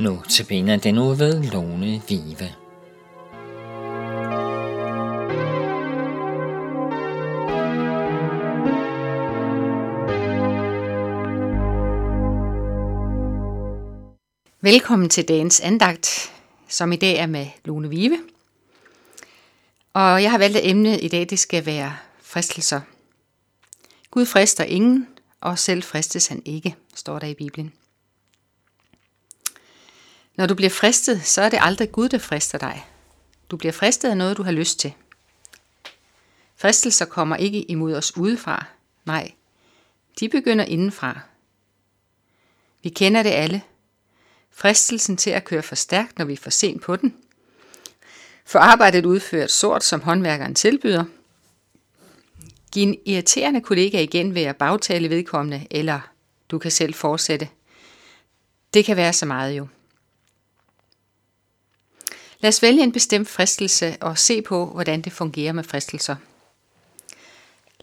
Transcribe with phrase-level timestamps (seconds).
[0.00, 2.54] Nu til benen af den uge ved Lone Vive.
[14.60, 16.32] Velkommen til dagens andagt,
[16.68, 18.18] som i dag er med Lone Vive.
[19.92, 22.80] Og jeg har valgt at emne i dag, det skal være fristelser.
[24.10, 25.08] Gud frister ingen,
[25.40, 27.72] og selv fristes han ikke, står der i Bibelen.
[30.38, 32.86] Når du bliver fristet, så er det aldrig Gud, der frister dig.
[33.50, 34.92] Du bliver fristet af noget, du har lyst til.
[36.56, 38.66] Fristelser kommer ikke imod os udefra.
[39.04, 39.32] Nej,
[40.20, 41.20] de begynder indenfra.
[42.82, 43.62] Vi kender det alle.
[44.50, 47.16] Fristelsen til at køre for stærkt, når vi er for sent på den.
[48.44, 51.04] For arbejdet udført sort, som håndværkeren tilbyder.
[52.72, 56.00] Giv en irriterende kollega igen ved at bagtale vedkommende, eller
[56.50, 57.48] du kan selv fortsætte.
[58.74, 59.68] Det kan være så meget jo.
[62.40, 66.16] Lad os vælge en bestemt fristelse og se på, hvordan det fungerer med fristelser.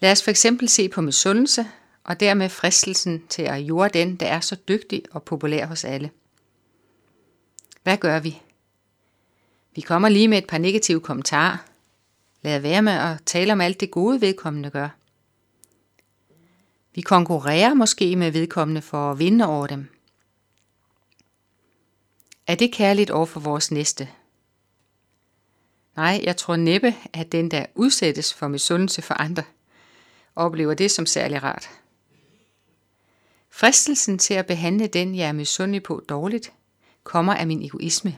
[0.02, 1.68] Lad os for eksempel se på misundelse,
[2.04, 6.12] og dermed fristelsen til at jorde den, der er så dygtig og populær hos alle.
[7.84, 8.42] Hvad gør vi?
[9.76, 11.58] Vi kommer lige med et par negative kommentarer.
[12.42, 14.90] Lad være med at tale om alt det gode vedkommende gør.
[16.96, 19.88] Vi konkurrerer måske med vedkommende for at vinde over dem.
[22.48, 24.10] Er det kærligt over for vores næste?
[25.96, 29.44] Nej, jeg tror næppe, at den, der udsættes for misundelse for andre,
[30.36, 31.70] oplever det som særlig rart.
[33.50, 36.54] Fristelsen til at behandle den, jeg er misundelig på dårligt,
[37.04, 38.18] kommer af min egoisme.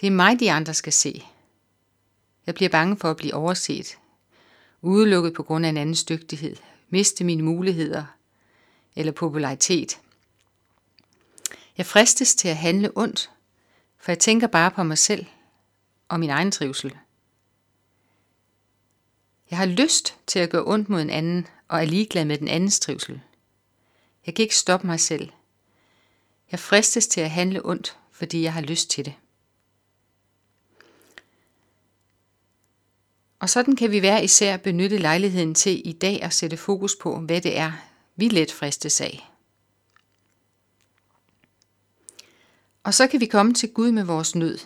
[0.00, 1.24] Det er mig, de andre skal se.
[2.46, 3.98] Jeg bliver bange for at blive overset,
[4.82, 6.56] udelukket på grund af en andens dygtighed,
[6.88, 8.04] miste mine muligheder
[8.96, 10.00] eller popularitet.
[11.78, 13.30] Jeg fristes til at handle ondt,
[13.98, 15.26] for jeg tænker bare på mig selv
[16.08, 16.96] og min egen trivsel.
[19.50, 22.48] Jeg har lyst til at gøre ondt mod en anden og er ligeglad med den
[22.48, 23.20] andens trivsel.
[24.26, 25.30] Jeg kan ikke stoppe mig selv.
[26.50, 29.14] Jeg fristes til at handle ondt, fordi jeg har lyst til det.
[33.38, 37.18] Og sådan kan vi være især benytte lejligheden til i dag at sætte fokus på,
[37.18, 37.72] hvad det er,
[38.16, 39.30] vi let fristes af.
[42.82, 44.58] Og så kan vi komme til Gud med vores nød,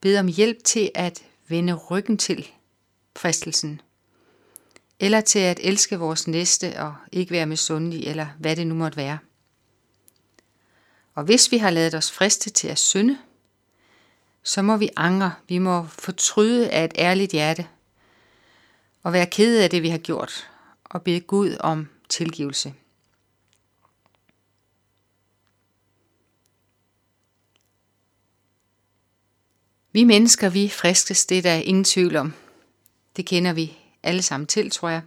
[0.00, 2.48] Bed om hjælp til at vende ryggen til
[3.16, 3.80] fristelsen.
[5.00, 8.96] Eller til at elske vores næste og ikke være misundelig, eller hvad det nu måtte
[8.96, 9.18] være.
[11.14, 13.18] Og hvis vi har lavet os friste til at synde,
[14.42, 17.66] så må vi angre, vi må fortryde af et ærligt hjerte,
[19.02, 20.50] og være ked af det, vi har gjort,
[20.84, 22.74] og bede Gud om tilgivelse.
[29.98, 32.34] Vi mennesker, vi friskes, det er der ingen tvivl om.
[33.16, 35.02] Det kender vi alle sammen til, tror jeg.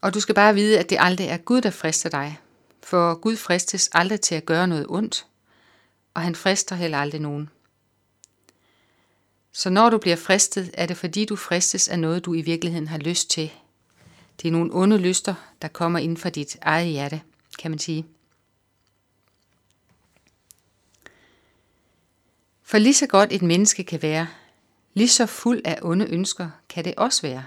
[0.00, 2.38] Og du skal bare vide, at det aldrig er Gud, der frister dig.
[2.82, 5.26] For Gud fristes aldrig til at gøre noget ondt,
[6.14, 7.50] og han frister heller aldrig nogen.
[9.52, 12.88] Så når du bliver fristet, er det fordi du fristes af noget, du i virkeligheden
[12.88, 13.50] har lyst til.
[14.42, 17.20] Det er nogle onde lyster, der kommer ind fra dit eget hjerte,
[17.58, 18.06] kan man sige.
[22.68, 24.26] For lige så godt et menneske kan være,
[24.94, 27.44] lige så fuld af onde ønsker kan det også være.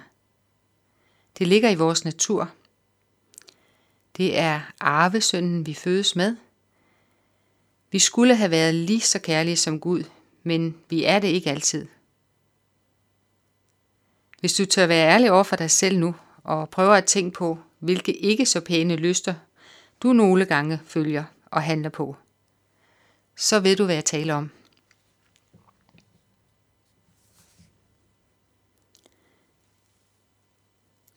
[1.37, 2.51] Det ligger i vores natur.
[4.17, 6.35] Det er arvesynden, vi fødes med.
[7.91, 10.03] Vi skulle have været lige så kærlige som Gud,
[10.43, 11.87] men vi er det ikke altid.
[14.39, 17.59] Hvis du tør være ærlig over for dig selv nu, og prøver at tænke på,
[17.79, 19.33] hvilke ikke så pæne lyster
[20.03, 22.15] du nogle gange følger og handler på,
[23.35, 24.51] så ved du, hvad jeg taler om.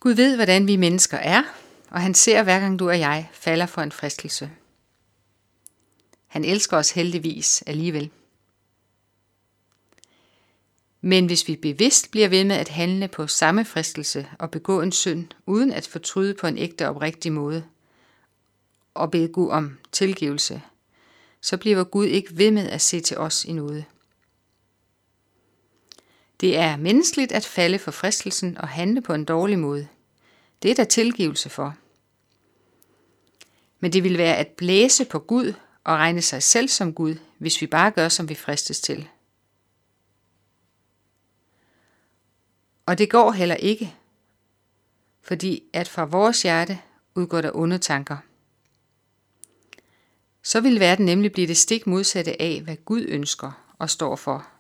[0.05, 1.43] Gud ved, hvordan vi mennesker er,
[1.91, 4.51] og han ser hver gang du og jeg falder for en fristelse.
[6.27, 8.11] Han elsker os heldigvis alligevel.
[11.01, 14.93] Men hvis vi bevidst bliver ved med at handle på samme fristelse og begå en
[14.93, 17.65] synd, uden at fortryde på en ægte og oprigtig måde,
[18.95, 20.63] og bede Gud om tilgivelse,
[21.41, 23.85] så bliver Gud ikke ved med at se til os i noget.
[26.41, 29.89] Det er menneskeligt at falde for fristelsen og handle på en dårlig måde.
[30.63, 31.77] Det er der tilgivelse for.
[33.81, 35.53] Men det vil være at blæse på Gud
[35.85, 39.09] og regne sig selv som Gud, hvis vi bare gør, som vi fristes til.
[42.87, 43.95] Og det går heller ikke,
[45.23, 46.79] fordi at fra vores hjerte
[47.15, 48.17] udgår der onde tanker.
[50.43, 54.54] så vil verden nemlig blive det stik modsatte af, hvad Gud ønsker og står for.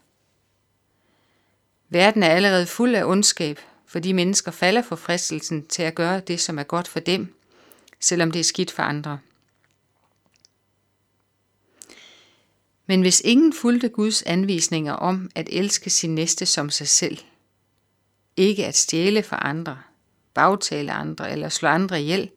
[1.94, 6.40] Verden er allerede fuld af ondskab, fordi mennesker falder for fristelsen til at gøre det,
[6.40, 7.34] som er godt for dem,
[8.00, 9.18] selvom det er skidt for andre.
[12.86, 17.18] Men hvis ingen fulgte Guds anvisninger om at elske sin næste som sig selv,
[18.36, 19.78] ikke at stjæle for andre,
[20.34, 22.30] bagtale andre eller slå andre ihjel,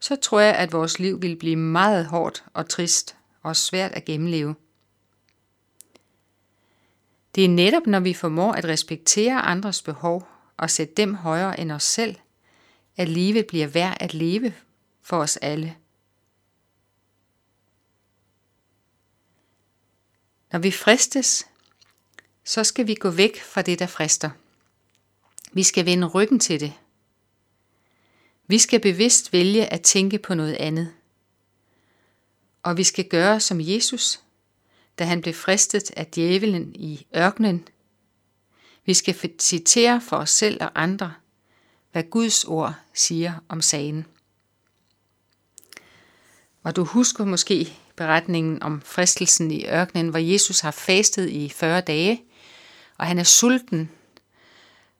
[0.00, 4.04] så tror jeg, at vores liv vil blive meget hårdt og trist og svært at
[4.04, 4.54] gennemleve.
[7.34, 11.72] Det er netop, når vi formår at respektere andres behov og sætte dem højere end
[11.72, 12.16] os selv,
[12.96, 14.54] at livet bliver værd at leve
[15.02, 15.76] for os alle.
[20.52, 21.46] Når vi fristes,
[22.44, 24.30] så skal vi gå væk fra det, der frister.
[25.52, 26.72] Vi skal vende ryggen til det.
[28.46, 30.94] Vi skal bevidst vælge at tænke på noget andet.
[32.62, 34.20] Og vi skal gøre som Jesus,
[35.02, 37.68] da han blev fristet af djævelen i ørkenen.
[38.86, 41.12] Vi skal citere for os selv og andre,
[41.92, 44.06] hvad Guds ord siger om sagen.
[46.62, 51.80] Og du husker måske beretningen om fristelsen i ørkenen, hvor Jesus har fastet i 40
[51.80, 52.22] dage,
[52.98, 53.90] og han er sulten.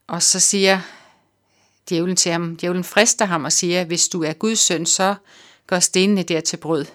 [0.06, 0.80] Og så siger
[1.88, 5.14] djævlen til ham, djævlen frister ham og siger, hvis du er Guds søn, så
[5.66, 6.86] gør stenene der til brød.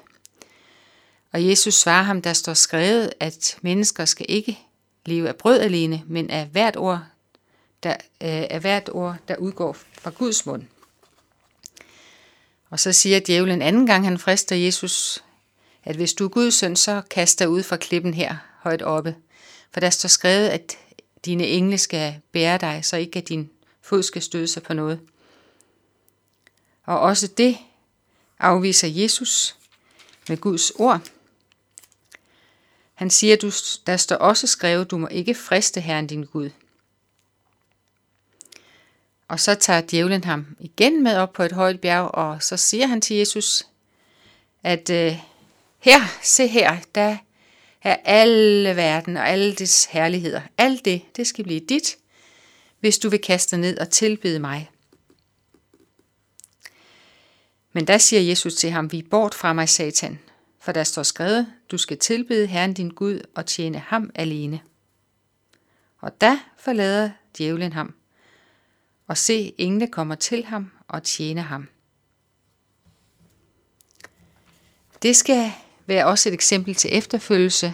[1.32, 4.60] Og Jesus svarer ham, der står skrevet, at mennesker skal ikke
[5.06, 7.04] leve af brød alene, men af hvert ord,
[7.84, 7.98] der, øh,
[8.50, 10.64] af hvert ord, der udgår fra Guds mund.
[12.70, 15.24] Og så siger djævlen anden gang, han frister Jesus,
[15.84, 19.16] at hvis du er Guds søn, så kast dig ud fra klippen her højt oppe.
[19.72, 20.78] For der står skrevet, at
[21.26, 23.50] dine engle skal bære dig, så ikke at din
[23.82, 25.00] fod skal støde sig på noget.
[26.84, 27.58] Og også det
[28.40, 29.56] afviser Jesus
[30.30, 31.02] med Guds ord.
[32.98, 33.52] Han siger, du,
[33.88, 36.50] der står også skrevet, du må ikke friste Herren din Gud.
[39.28, 42.88] Og så tager djævlen ham igen med op på et højt bjerg, og så siger
[42.88, 43.68] han til Jesus,
[44.64, 45.18] at øh,
[45.80, 47.18] her, se her, der
[47.84, 50.42] er alle verden og alle dets herligheder.
[50.58, 51.98] Alt det, det skal blive dit,
[52.80, 54.70] hvis du vil kaste ned og tilbede mig.
[57.74, 60.20] Men der siger Jesus til ham, vi bort fra mig, Satan,
[60.68, 64.62] for der står skrevet, du skal tilbede Herren din Gud og tjene ham alene.
[66.00, 67.96] Og da forlader djævlen ham,
[69.08, 71.68] og se, engle kommer til ham og tjener ham.
[75.02, 75.52] Det skal
[75.86, 77.74] være også et eksempel til efterfølgelse.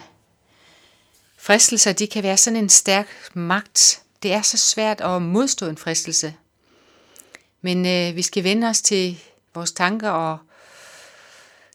[1.36, 4.02] Fristelser, de kan være sådan en stærk magt.
[4.22, 6.34] Det er så svært at modstå en fristelse.
[7.60, 9.22] Men øh, vi skal vende os til
[9.54, 10.38] vores tanker og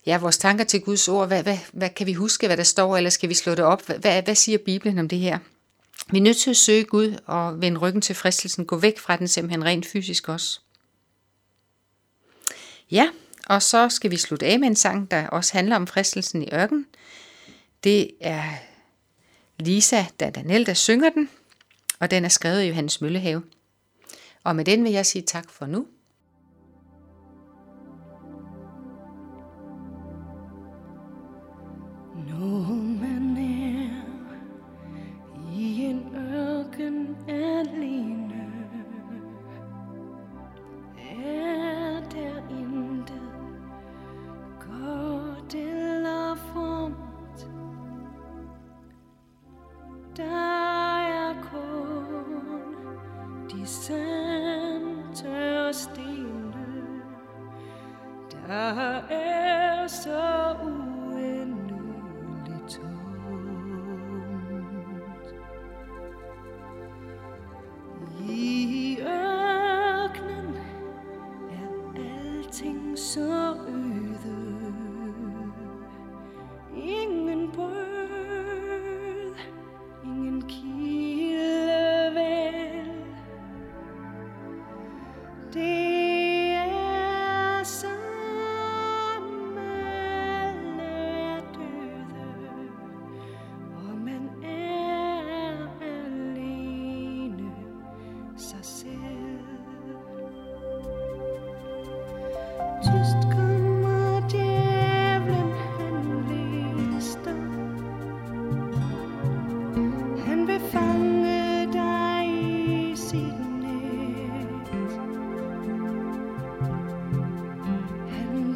[0.10, 1.28] ja, vores tanker til Guds ord.
[1.28, 3.86] Hvad, hvad, hvad kan vi huske, hvad der står, eller skal vi slå det op?
[3.86, 5.40] Hvad, hvad siger Bibelen om det her?
[6.12, 8.66] Vi er nødt til at søge Gud og vende ryggen til fristelsen.
[8.66, 10.60] Gå væk fra den simpelthen rent fysisk også.
[12.92, 13.10] Ja,
[13.48, 16.50] og så skal vi slutte af med en sang, der også handler om fristelsen i
[16.54, 16.86] ørken.
[17.84, 18.44] Det er
[19.60, 21.30] Lisa Dandanel, der synger den,
[22.00, 23.44] og den er skrevet i Johannes Møllehave.
[24.44, 25.88] Og med den vil jeg sige tak for nu.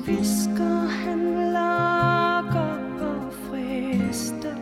[0.06, 1.22] visker han
[1.54, 4.56] lokker og frister.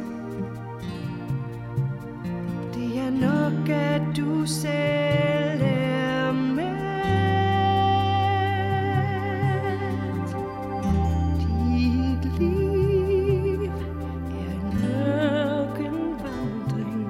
[2.74, 6.82] Det er nok at du selv er med.
[12.40, 14.62] Liv er
[15.80, 17.08] en vandring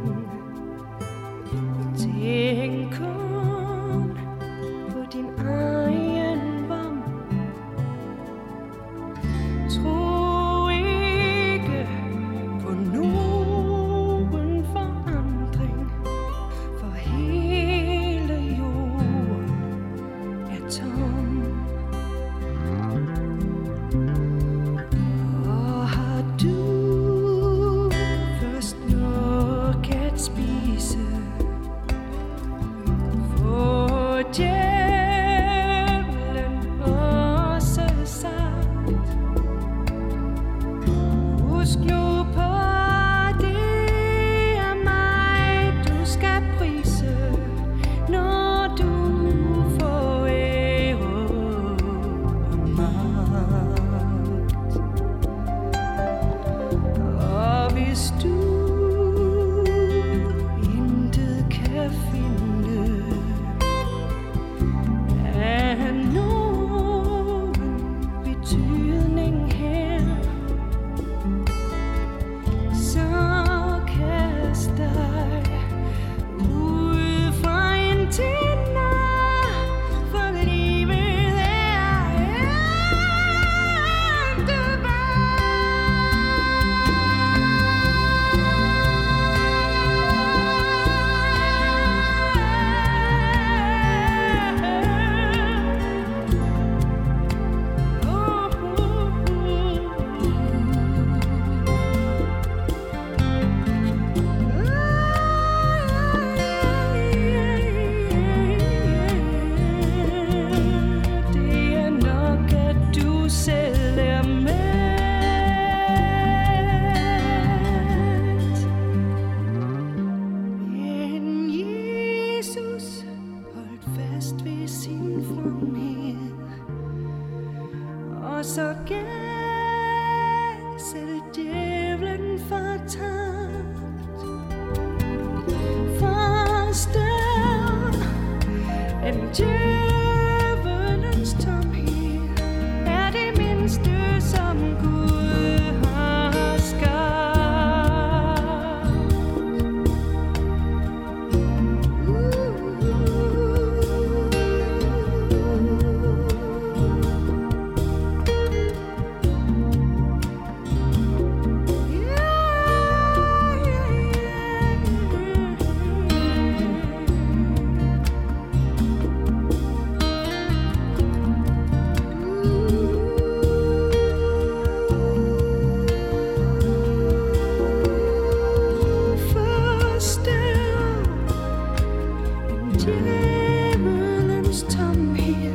[184.69, 185.51] som her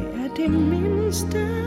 [0.00, 1.65] er det mindste.